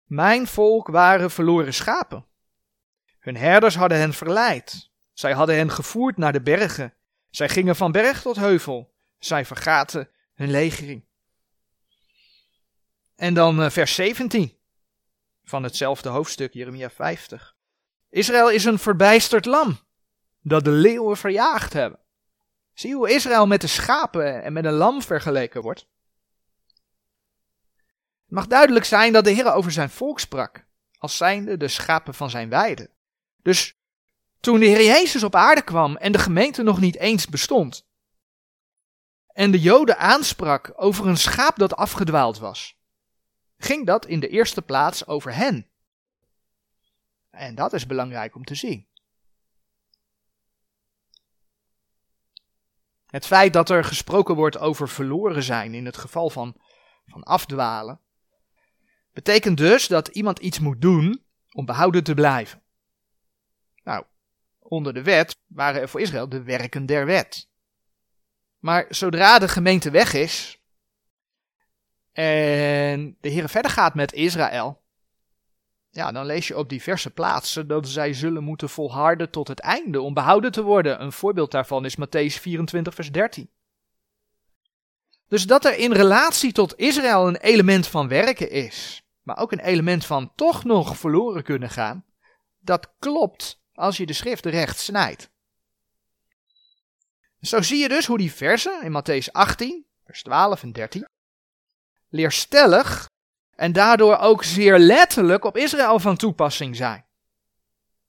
Mijn 0.04 0.46
volk 0.46 0.86
waren 0.86 1.30
verloren 1.30 1.74
schapen. 1.74 2.26
Hun 3.18 3.36
herders 3.36 3.74
hadden 3.74 3.98
hen 3.98 4.12
verleid. 4.12 4.90
Zij 5.12 5.32
hadden 5.32 5.56
hen 5.56 5.70
gevoerd 5.70 6.16
naar 6.16 6.32
de 6.32 6.42
bergen. 6.42 6.94
Zij 7.30 7.48
gingen 7.48 7.76
van 7.76 7.92
berg 7.92 8.22
tot 8.22 8.36
heuvel. 8.36 8.94
Zij 9.18 9.44
vergaten 9.44 10.10
hun 10.34 10.50
legering. 10.50 11.04
En 13.14 13.34
dan 13.34 13.60
uh, 13.60 13.70
vers 13.70 13.94
17 13.94 14.58
van 15.44 15.62
hetzelfde 15.62 16.08
hoofdstuk, 16.08 16.52
Jeremia 16.52 16.90
50. 16.90 17.56
Israël 18.08 18.50
is 18.50 18.64
een 18.64 18.78
verbijsterd 18.78 19.44
lam, 19.44 19.78
dat 20.40 20.64
de 20.64 20.70
leeuwen 20.70 21.16
verjaagd 21.16 21.72
hebben. 21.72 22.01
Zie 22.74 22.94
hoe 22.94 23.10
Israël 23.10 23.46
met 23.46 23.60
de 23.60 23.66
schapen 23.66 24.42
en 24.42 24.52
met 24.52 24.64
een 24.64 24.72
lam 24.72 25.02
vergeleken 25.02 25.62
wordt. 25.62 25.86
Het 28.24 28.40
mag 28.40 28.46
duidelijk 28.46 28.84
zijn 28.84 29.12
dat 29.12 29.24
de 29.24 29.30
Heer 29.30 29.52
over 29.52 29.72
zijn 29.72 29.90
volk 29.90 30.20
sprak, 30.20 30.66
als 30.98 31.16
zijnde 31.16 31.56
de 31.56 31.68
schapen 31.68 32.14
van 32.14 32.30
zijn 32.30 32.48
weide. 32.48 32.90
Dus 33.42 33.76
toen 34.40 34.60
de 34.60 34.66
Heer 34.66 34.84
Jezus 34.84 35.22
op 35.22 35.34
aarde 35.34 35.62
kwam 35.62 35.96
en 35.96 36.12
de 36.12 36.18
gemeente 36.18 36.62
nog 36.62 36.80
niet 36.80 36.96
eens 36.96 37.26
bestond, 37.26 37.86
en 39.32 39.50
de 39.50 39.60
Joden 39.60 39.98
aansprak 39.98 40.72
over 40.76 41.06
een 41.06 41.16
schaap 41.16 41.56
dat 41.56 41.76
afgedwaald 41.76 42.38
was, 42.38 42.76
ging 43.56 43.86
dat 43.86 44.06
in 44.06 44.20
de 44.20 44.28
eerste 44.28 44.62
plaats 44.62 45.06
over 45.06 45.34
hen. 45.34 45.66
En 47.30 47.54
dat 47.54 47.72
is 47.72 47.86
belangrijk 47.86 48.34
om 48.34 48.44
te 48.44 48.54
zien. 48.54 48.86
Het 53.12 53.26
feit 53.26 53.52
dat 53.52 53.70
er 53.70 53.84
gesproken 53.84 54.34
wordt 54.34 54.58
over 54.58 54.88
verloren 54.88 55.42
zijn 55.42 55.74
in 55.74 55.86
het 55.86 55.96
geval 55.96 56.30
van, 56.30 56.56
van 57.06 57.22
afdwalen, 57.22 58.00
betekent 59.12 59.56
dus 59.56 59.86
dat 59.86 60.08
iemand 60.08 60.38
iets 60.38 60.58
moet 60.58 60.80
doen 60.80 61.24
om 61.50 61.64
behouden 61.64 62.04
te 62.04 62.14
blijven. 62.14 62.62
Nou, 63.84 64.04
onder 64.58 64.94
de 64.94 65.02
wet 65.02 65.38
waren 65.46 65.80
er 65.80 65.88
voor 65.88 66.00
Israël 66.00 66.28
de 66.28 66.42
werken 66.42 66.86
der 66.86 67.06
wet. 67.06 67.48
Maar 68.58 68.86
zodra 68.88 69.38
de 69.38 69.48
gemeente 69.48 69.90
weg 69.90 70.14
is 70.14 70.60
en 72.12 73.16
de 73.20 73.28
Heer 73.28 73.48
verder 73.48 73.70
gaat 73.70 73.94
met 73.94 74.12
Israël, 74.12 74.81
ja, 75.94 76.12
dan 76.12 76.26
lees 76.26 76.48
je 76.48 76.58
op 76.58 76.68
diverse 76.68 77.10
plaatsen 77.10 77.66
dat 77.66 77.88
zij 77.88 78.12
zullen 78.12 78.44
moeten 78.44 78.68
volharden 78.68 79.30
tot 79.30 79.48
het 79.48 79.60
einde 79.60 80.00
om 80.00 80.14
behouden 80.14 80.52
te 80.52 80.62
worden. 80.62 81.02
Een 81.02 81.12
voorbeeld 81.12 81.50
daarvan 81.50 81.84
is 81.84 81.96
Matthäus 81.96 82.40
24, 82.40 82.94
vers 82.94 83.12
13. 83.12 83.50
Dus 85.28 85.46
dat 85.46 85.64
er 85.64 85.78
in 85.78 85.92
relatie 85.92 86.52
tot 86.52 86.78
Israël 86.78 87.28
een 87.28 87.36
element 87.36 87.86
van 87.86 88.08
werken 88.08 88.50
is, 88.50 89.02
maar 89.22 89.38
ook 89.38 89.52
een 89.52 89.60
element 89.60 90.06
van 90.06 90.32
toch 90.34 90.64
nog 90.64 90.96
verloren 90.96 91.42
kunnen 91.42 91.70
gaan, 91.70 92.04
dat 92.60 92.92
klopt 92.98 93.60
als 93.74 93.96
je 93.96 94.06
de 94.06 94.12
schrift 94.12 94.46
recht 94.46 94.78
snijdt. 94.78 95.30
Zo 97.40 97.62
zie 97.62 97.78
je 97.78 97.88
dus 97.88 98.06
hoe 98.06 98.18
die 98.18 98.32
versen 98.32 98.82
in 98.82 99.02
Matthäus 99.02 99.32
18, 99.32 99.86
vers 100.04 100.22
12 100.22 100.62
en 100.62 100.72
13, 100.72 101.08
leerstellig 102.08 103.10
en 103.54 103.72
daardoor 103.72 104.16
ook 104.16 104.44
zeer 104.44 104.78
letterlijk 104.78 105.44
op 105.44 105.56
Israël 105.56 105.98
van 105.98 106.16
toepassing 106.16 106.76
zijn. 106.76 107.04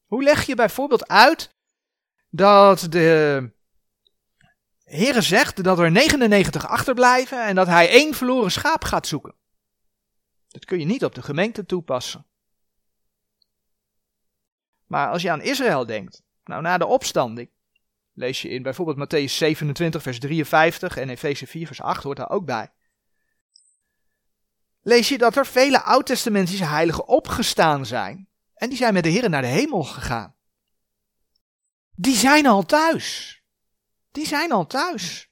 Hoe 0.05 0.23
leg 0.23 0.45
je 0.45 0.55
bijvoorbeeld 0.55 1.07
uit 1.07 1.55
dat 2.29 2.87
de 2.89 3.51
Heere 4.83 5.21
zegt 5.21 5.63
dat 5.63 5.79
er 5.79 5.91
99 5.91 6.67
achterblijven 6.67 7.45
en 7.45 7.55
dat 7.55 7.67
hij 7.67 7.89
één 7.89 8.13
verloren 8.13 8.51
schaap 8.51 8.83
gaat 8.83 9.07
zoeken? 9.07 9.35
Dat 10.47 10.65
kun 10.65 10.79
je 10.79 10.85
niet 10.85 11.03
op 11.03 11.15
de 11.15 11.21
gemeente 11.21 11.65
toepassen. 11.65 12.25
Maar 14.85 15.09
als 15.09 15.21
je 15.21 15.31
aan 15.31 15.41
Israël 15.41 15.85
denkt, 15.85 16.23
nou 16.43 16.61
na 16.61 16.77
de 16.77 16.85
opstanding, 16.85 17.49
lees 18.13 18.41
je 18.41 18.49
in 18.49 18.63
bijvoorbeeld 18.63 18.97
Matthäus 18.97 19.31
27 19.31 20.01
vers 20.01 20.19
53 20.19 20.97
en 20.97 21.09
Efeze 21.09 21.47
4 21.47 21.67
vers 21.67 21.81
8 21.81 22.03
hoort 22.03 22.17
daar 22.17 22.29
ook 22.29 22.45
bij 22.45 22.71
lees 24.83 25.09
je 25.09 25.17
dat 25.17 25.35
er 25.35 25.45
vele 25.45 25.81
oud-testamentische 25.81 26.65
heiligen 26.65 27.07
opgestaan 27.07 27.85
zijn. 27.85 28.27
En 28.53 28.69
die 28.69 28.77
zijn 28.77 28.93
met 28.93 29.03
de 29.03 29.09
Heer 29.09 29.29
naar 29.29 29.41
de 29.41 29.47
hemel 29.47 29.83
gegaan. 29.83 30.35
Die 31.95 32.15
zijn 32.15 32.45
al 32.45 32.63
thuis. 32.63 33.41
Die 34.11 34.27
zijn 34.27 34.51
al 34.51 34.67
thuis. 34.67 35.31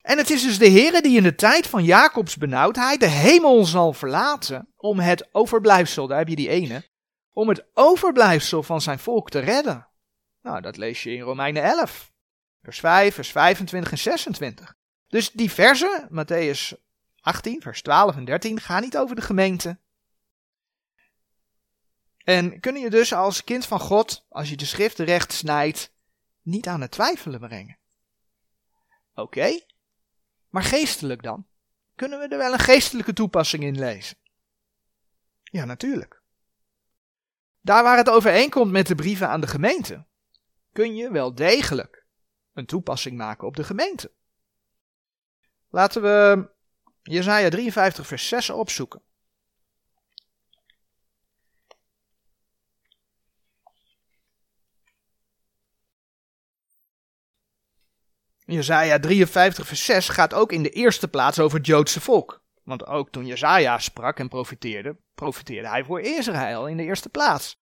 En 0.00 0.18
het 0.18 0.30
is 0.30 0.42
dus 0.42 0.58
de 0.58 0.66
Heer 0.66 1.02
die 1.02 1.16
in 1.16 1.22
de 1.22 1.34
tijd 1.34 1.66
van 1.66 1.84
Jacobs 1.84 2.36
benauwdheid 2.36 3.00
de 3.00 3.06
hemel 3.06 3.64
zal 3.64 3.92
verlaten 3.92 4.72
om 4.76 4.98
het 4.98 5.28
overblijfsel, 5.34 6.06
daar 6.06 6.18
heb 6.18 6.28
je 6.28 6.36
die 6.36 6.48
ene, 6.48 6.88
om 7.32 7.48
het 7.48 7.66
overblijfsel 7.74 8.62
van 8.62 8.80
zijn 8.80 8.98
volk 8.98 9.30
te 9.30 9.38
redden. 9.38 9.88
Nou, 10.42 10.60
dat 10.60 10.76
lees 10.76 11.02
je 11.02 11.10
in 11.10 11.20
Romeinen 11.20 11.62
11, 11.62 12.12
vers 12.62 12.80
5, 12.80 13.14
vers 13.14 13.30
25 13.30 13.90
en 13.90 13.98
26. 13.98 14.74
Dus 15.08 15.30
die 15.30 15.50
versen, 15.50 16.08
Matthäus 16.12 16.72
18, 17.20 17.62
vers 17.62 17.82
12 17.82 18.16
en 18.16 18.24
13 18.24 18.60
gaan 18.60 18.82
niet 18.82 18.96
over 18.96 19.16
de 19.16 19.22
gemeente. 19.22 19.78
En 22.24 22.60
kun 22.60 22.76
je 22.76 22.90
dus 22.90 23.12
als 23.12 23.44
kind 23.44 23.66
van 23.66 23.80
God, 23.80 24.26
als 24.28 24.48
je 24.48 24.56
de 24.56 24.64
schrift 24.64 24.98
recht 24.98 25.32
snijdt, 25.32 25.92
niet 26.42 26.66
aan 26.66 26.80
het 26.80 26.90
twijfelen 26.90 27.40
brengen. 27.40 27.78
Oké, 29.14 29.60
maar 30.48 30.62
geestelijk 30.62 31.22
dan? 31.22 31.46
Kunnen 31.94 32.18
we 32.18 32.28
er 32.28 32.38
wel 32.38 32.52
een 32.52 32.58
geestelijke 32.58 33.12
toepassing 33.12 33.62
in 33.62 33.78
lezen? 33.78 34.16
Ja, 35.42 35.64
natuurlijk. 35.64 36.22
Daar 37.60 37.82
waar 37.82 37.96
het 37.96 38.10
overeenkomt 38.10 38.70
met 38.70 38.86
de 38.86 38.94
brieven 38.94 39.28
aan 39.28 39.40
de 39.40 39.46
gemeente, 39.46 40.06
kun 40.72 40.96
je 40.96 41.10
wel 41.10 41.34
degelijk 41.34 42.06
een 42.52 42.66
toepassing 42.66 43.16
maken 43.16 43.46
op 43.46 43.56
de 43.56 43.64
gemeente. 43.64 44.12
Laten 45.68 46.02
we 46.02 46.48
Jezaja 47.02 47.48
53 47.48 48.06
vers 48.06 48.28
6 48.28 48.50
opzoeken. 48.50 49.02
Jezaja 58.44 58.98
53 58.98 59.66
vers 59.66 59.84
6 59.84 60.08
gaat 60.08 60.34
ook 60.34 60.52
in 60.52 60.62
de 60.62 60.70
eerste 60.70 61.08
plaats 61.08 61.38
over 61.38 61.58
het 61.58 61.66
Joodse 61.66 62.00
volk. 62.00 62.42
Want 62.62 62.86
ook 62.86 63.10
toen 63.10 63.26
Jezaja 63.26 63.78
sprak 63.78 64.18
en 64.18 64.28
profiteerde, 64.28 64.96
profiteerde 65.14 65.68
hij 65.68 65.84
voor 65.84 66.00
Israël 66.00 66.66
in 66.66 66.76
de 66.76 66.82
eerste 66.82 67.08
plaats. 67.08 67.58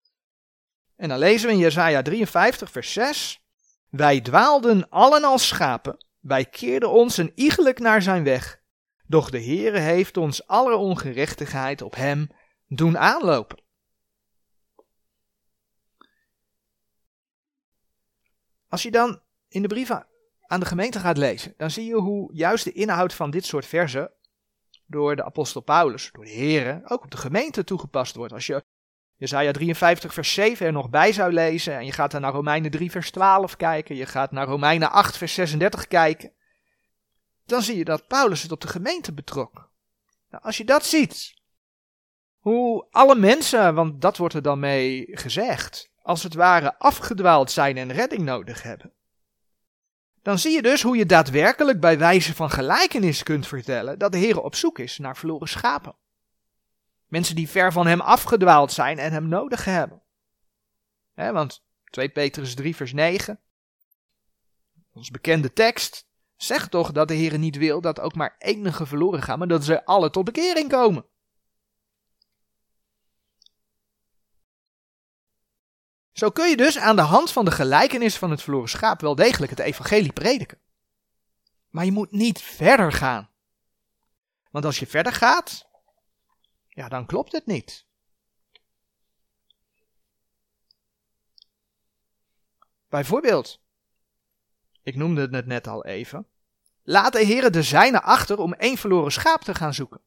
En 0.96 1.08
dan 1.08 1.18
lezen 1.18 1.46
we 1.46 1.52
in 1.52 1.58
Jezaja 1.58 2.02
53 2.02 2.70
vers 2.70 2.92
6. 2.92 3.40
Wij 3.90 4.20
dwaalden 4.20 4.88
allen 4.88 5.24
als 5.24 5.48
schapen, 5.48 6.06
wij 6.20 6.44
keerden 6.44 6.90
ons 6.90 7.16
een 7.16 7.32
iegelijk 7.34 7.78
naar 7.78 8.02
zijn 8.02 8.24
weg. 8.24 8.60
Doch 9.08 9.30
de 9.30 9.44
Heere 9.44 9.78
heeft 9.78 10.16
ons 10.16 10.46
alle 10.46 10.76
ongerechtigheid 10.76 11.82
op 11.82 11.94
hem 11.94 12.28
doen 12.66 12.98
aanlopen. 12.98 13.62
Als 18.68 18.82
je 18.82 18.90
dan 18.90 19.20
in 19.48 19.62
de 19.62 19.68
brief 19.68 19.90
aan 20.46 20.60
de 20.60 20.66
gemeente 20.66 20.98
gaat 20.98 21.16
lezen, 21.16 21.54
dan 21.56 21.70
zie 21.70 21.86
je 21.86 21.94
hoe 21.94 22.34
juist 22.34 22.64
de 22.64 22.72
inhoud 22.72 23.14
van 23.14 23.30
dit 23.30 23.44
soort 23.44 23.66
verzen 23.66 24.12
door 24.86 25.16
de 25.16 25.24
apostel 25.24 25.60
Paulus, 25.60 26.10
door 26.12 26.24
de 26.24 26.30
Heere, 26.30 26.80
ook 26.84 27.04
op 27.04 27.10
de 27.10 27.16
gemeente 27.16 27.64
toegepast 27.64 28.14
wordt. 28.14 28.32
Als 28.32 28.46
je 28.46 28.64
Jezaja 29.16 29.52
53 29.52 30.14
vers 30.14 30.34
7 30.34 30.66
er 30.66 30.72
nog 30.72 30.90
bij 30.90 31.12
zou 31.12 31.32
lezen 31.32 31.74
en 31.74 31.84
je 31.84 31.92
gaat 31.92 32.10
dan 32.10 32.20
naar 32.20 32.32
Romeinen 32.32 32.70
3 32.70 32.90
vers 32.90 33.10
12 33.10 33.56
kijken, 33.56 33.96
je 33.96 34.06
gaat 34.06 34.30
naar 34.30 34.46
Romeinen 34.46 34.90
8 34.90 35.16
vers 35.16 35.34
36 35.34 35.86
kijken, 35.86 36.32
dan 37.48 37.62
zie 37.62 37.76
je 37.76 37.84
dat 37.84 38.06
Paulus 38.06 38.42
het 38.42 38.52
op 38.52 38.60
de 38.60 38.68
gemeente 38.68 39.12
betrok. 39.12 39.70
Nou, 40.30 40.42
als 40.44 40.56
je 40.56 40.64
dat 40.64 40.86
ziet, 40.86 41.34
hoe 42.38 42.86
alle 42.90 43.14
mensen, 43.14 43.74
want 43.74 44.00
dat 44.00 44.16
wordt 44.16 44.34
er 44.34 44.42
dan 44.42 44.58
mee 44.58 45.08
gezegd, 45.10 45.90
als 46.02 46.22
het 46.22 46.34
ware 46.34 46.78
afgedwaald 46.78 47.50
zijn 47.50 47.76
en 47.76 47.92
redding 47.92 48.22
nodig 48.22 48.62
hebben. 48.62 48.92
Dan 50.22 50.38
zie 50.38 50.52
je 50.52 50.62
dus 50.62 50.82
hoe 50.82 50.96
je 50.96 51.06
daadwerkelijk 51.06 51.80
bij 51.80 51.98
wijze 51.98 52.34
van 52.34 52.50
gelijkenis 52.50 53.22
kunt 53.22 53.46
vertellen 53.46 53.98
dat 53.98 54.12
de 54.12 54.18
Heer 54.18 54.40
op 54.40 54.54
zoek 54.54 54.78
is 54.78 54.98
naar 54.98 55.16
verloren 55.16 55.48
schapen. 55.48 55.96
Mensen 57.06 57.34
die 57.34 57.48
ver 57.48 57.72
van 57.72 57.86
hem 57.86 58.00
afgedwaald 58.00 58.72
zijn 58.72 58.98
en 58.98 59.12
hem 59.12 59.28
nodig 59.28 59.64
hebben. 59.64 60.02
want 61.14 61.64
2 61.84 62.08
Petrus 62.08 62.54
3 62.54 62.76
vers 62.76 62.92
9, 62.92 63.40
ons 64.92 65.10
bekende 65.10 65.52
tekst, 65.52 66.07
Zeg 66.38 66.68
toch 66.68 66.92
dat 66.92 67.08
de 67.08 67.14
Heer 67.14 67.38
niet 67.38 67.56
wil 67.56 67.80
dat 67.80 68.00
ook 68.00 68.14
maar 68.14 68.36
enige 68.38 68.86
verloren 68.86 69.22
gaan, 69.22 69.38
maar 69.38 69.48
dat 69.48 69.64
ze 69.64 69.84
alle 69.84 70.10
tot 70.10 70.24
bekering 70.24 70.68
komen. 70.68 71.06
Zo 76.12 76.30
kun 76.30 76.48
je 76.48 76.56
dus 76.56 76.78
aan 76.78 76.96
de 76.96 77.02
hand 77.02 77.32
van 77.32 77.44
de 77.44 77.50
gelijkenis 77.50 78.16
van 78.16 78.30
het 78.30 78.42
verloren 78.42 78.68
schaap 78.68 79.00
wel 79.00 79.14
degelijk 79.14 79.50
het 79.50 79.60
evangelie 79.60 80.12
prediken. 80.12 80.60
Maar 81.68 81.84
je 81.84 81.92
moet 81.92 82.10
niet 82.10 82.40
verder 82.40 82.92
gaan. 82.92 83.30
Want 84.50 84.64
als 84.64 84.78
je 84.78 84.86
verder 84.86 85.12
gaat, 85.12 85.68
ja, 86.66 86.88
dan 86.88 87.06
klopt 87.06 87.32
het 87.32 87.46
niet. 87.46 87.86
Bijvoorbeeld, 92.88 93.60
ik 94.88 94.96
noemde 94.96 95.28
het 95.30 95.46
net 95.46 95.66
al 95.66 95.84
even, 95.84 96.26
laat 96.82 97.12
de 97.12 97.24
Heer 97.24 97.50
de 97.50 97.62
zijne 97.62 98.02
achter 98.02 98.38
om 98.38 98.54
één 98.54 98.76
verloren 98.76 99.12
schaap 99.12 99.40
te 99.40 99.54
gaan 99.54 99.74
zoeken. 99.74 100.00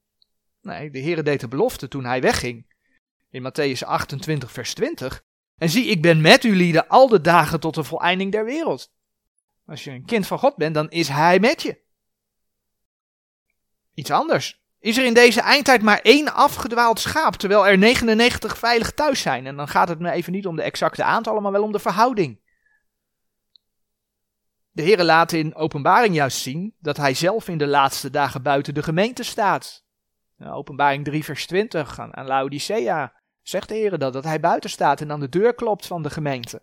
Nee, 0.61 0.91
de 0.91 0.99
Heer 0.99 1.23
deed 1.23 1.39
de 1.39 1.47
belofte 1.47 1.87
toen 1.87 2.05
hij 2.05 2.21
wegging. 2.21 2.65
In 3.29 3.43
Matthäus 3.43 3.85
28, 3.85 4.51
vers 4.51 4.73
20. 4.73 5.23
En 5.57 5.69
zie, 5.69 5.85
ik 5.85 6.01
ben 6.01 6.21
met 6.21 6.43
u 6.43 6.55
lieden 6.55 6.87
al 6.87 7.07
de 7.07 7.21
dagen 7.21 7.59
tot 7.59 7.75
de 7.75 7.83
voleinding 7.83 8.31
der 8.31 8.45
wereld. 8.45 8.91
Als 9.65 9.83
je 9.83 9.91
een 9.91 10.05
kind 10.05 10.27
van 10.27 10.39
God 10.39 10.55
bent, 10.55 10.73
dan 10.73 10.89
is 10.89 11.07
hij 11.07 11.39
met 11.39 11.61
je. 11.61 11.81
Iets 13.93 14.11
anders. 14.11 14.61
Is 14.79 14.97
er 14.97 15.05
in 15.05 15.13
deze 15.13 15.41
eindtijd 15.41 15.81
maar 15.81 15.99
één 16.01 16.33
afgedwaald 16.33 16.99
schaap, 16.99 17.35
terwijl 17.35 17.67
er 17.67 17.77
99 17.77 18.57
veilig 18.57 18.91
thuis 18.91 19.21
zijn? 19.21 19.47
En 19.47 19.55
dan 19.55 19.67
gaat 19.67 19.87
het 19.87 19.99
me 19.99 20.11
even 20.11 20.31
niet 20.31 20.47
om 20.47 20.55
de 20.55 20.61
exacte 20.61 21.03
aantallen, 21.03 21.41
maar 21.41 21.51
wel 21.51 21.63
om 21.63 21.71
de 21.71 21.79
verhouding. 21.79 22.40
De 24.71 24.81
Heer 24.81 25.03
laat 25.03 25.31
in 25.31 25.55
openbaring 25.55 26.15
juist 26.15 26.37
zien 26.37 26.75
dat 26.79 26.97
hij 26.97 27.13
zelf 27.13 27.47
in 27.47 27.57
de 27.57 27.67
laatste 27.67 28.09
dagen 28.09 28.41
buiten 28.41 28.73
de 28.73 28.83
gemeente 28.83 29.23
staat. 29.23 29.83
Openbaring 30.39 31.05
3 31.05 31.23
vers 31.23 31.47
20 31.47 31.99
aan, 31.99 32.27
Laodicea 32.27 33.13
zegt 33.41 33.67
de 33.67 33.75
Heer 33.75 33.97
dat, 33.97 34.13
dat 34.13 34.23
hij 34.23 34.39
buiten 34.39 34.69
staat 34.69 35.01
en 35.01 35.11
aan 35.11 35.19
de 35.19 35.29
deur 35.29 35.53
klopt 35.53 35.87
van 35.87 36.03
de 36.03 36.09
gemeente. 36.09 36.61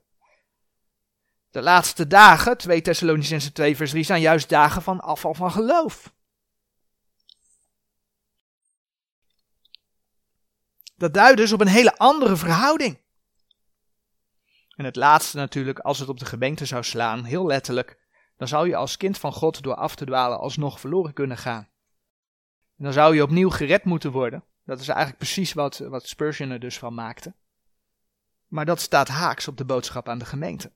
De 1.51 1.63
laatste 1.63 2.07
dagen, 2.07 2.59
2 2.59 2.81
Thessalonicense 2.81 3.53
2 3.53 3.77
vers 3.77 3.91
3, 3.91 4.03
zijn 4.03 4.21
juist 4.21 4.49
dagen 4.49 4.83
van 4.83 5.01
afval 5.01 5.35
van 5.35 5.51
geloof. 5.51 6.13
Dat 10.97 11.15
duidt 11.15 11.37
dus 11.37 11.53
op 11.53 11.61
een 11.61 11.67
hele 11.67 11.97
andere 11.97 12.37
verhouding. 12.37 12.99
En 14.79 14.85
het 14.85 14.97
laatste 14.97 15.37
natuurlijk, 15.37 15.79
als 15.79 15.99
het 15.99 16.09
op 16.09 16.19
de 16.19 16.25
gemeente 16.25 16.65
zou 16.65 16.83
slaan, 16.83 17.25
heel 17.25 17.47
letterlijk, 17.47 17.99
dan 18.37 18.49
zou 18.49 18.69
je 18.69 18.77
als 18.77 18.97
kind 18.97 19.19
van 19.19 19.33
God 19.33 19.63
door 19.63 19.75
af 19.75 19.95
te 19.95 20.05
dwalen 20.05 20.39
alsnog 20.39 20.81
verloren 20.81 21.13
kunnen 21.13 21.37
gaan. 21.37 21.69
En 22.77 22.85
dan 22.85 22.93
zou 22.93 23.15
je 23.15 23.23
opnieuw 23.23 23.51
gered 23.51 23.85
moeten 23.85 24.13
worden. 24.13 24.45
Dat 24.65 24.81
is 24.81 24.89
eigenlijk 24.89 25.19
precies 25.19 25.53
wat, 25.53 25.79
wat 25.79 26.09
Spurgeon 26.09 26.51
er 26.51 26.61
dus 26.61 26.79
van 26.79 26.95
maakte. 26.95 27.35
Maar 28.47 28.65
dat 28.65 28.81
staat 28.81 29.09
haaks 29.09 29.49
op 29.49 29.57
de 29.57 29.65
boodschap 29.65 30.09
aan 30.09 30.19
de 30.19 30.25
gemeente. 30.25 30.73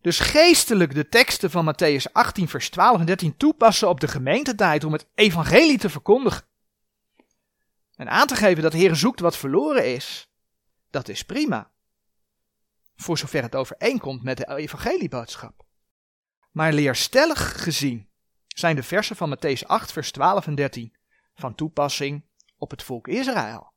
Dus 0.00 0.18
geestelijk 0.18 0.94
de 0.94 1.08
teksten 1.08 1.50
van 1.50 1.74
Matthäus 1.74 2.12
18, 2.12 2.48
vers 2.48 2.70
12 2.70 2.98
en 2.98 3.06
13 3.06 3.36
toepassen 3.36 3.88
op 3.88 4.00
de 4.00 4.08
gemeentetijd 4.08 4.84
om 4.84 4.92
het 4.92 5.06
evangelie 5.14 5.78
te 5.78 5.90
verkondigen. 5.90 6.44
En 7.96 8.08
aan 8.08 8.26
te 8.26 8.36
geven 8.36 8.62
dat 8.62 8.72
de 8.72 8.78
Heer 8.78 8.96
zoekt 8.96 9.20
wat 9.20 9.36
verloren 9.36 9.94
is, 9.94 10.30
dat 10.90 11.08
is 11.08 11.24
prima. 11.24 11.72
Voor 12.96 13.18
zover 13.18 13.42
het 13.42 13.54
overeenkomt 13.54 14.22
met 14.22 14.36
de 14.36 14.56
evangelieboodschap. 14.56 15.64
Maar 16.50 16.72
leerstellig 16.72 17.62
gezien 17.62 18.08
zijn 18.46 18.76
de 18.76 18.82
versen 18.82 19.16
van 19.16 19.36
Matthäus 19.36 19.66
8, 19.66 19.92
vers 19.92 20.12
12 20.12 20.46
en 20.46 20.54
13 20.54 20.96
van 21.34 21.54
toepassing 21.54 22.24
op 22.56 22.70
het 22.70 22.82
volk 22.82 23.08
Israël. 23.08 23.72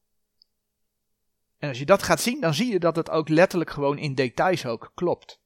En 1.58 1.70
als 1.70 1.80
je 1.80 1.86
dat 1.86 2.04
gaat 2.04 2.22
zien, 2.22 2.42
dan 2.42 2.54
zie 2.54 2.72
je 2.72 2.80
dat 2.80 2.96
het 2.96 3.10
ook 3.10 3.30
letterlijk 3.30 3.70
gewoon 3.70 3.98
in 3.98 4.16
details 4.16 4.66
ook 4.66 4.92
klopt. 4.96 5.40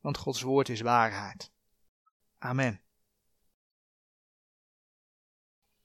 Want 0.00 0.18
Gods 0.18 0.42
woord 0.42 0.68
is 0.68 0.80
waarheid. 0.80 1.52
Amen. 2.38 2.80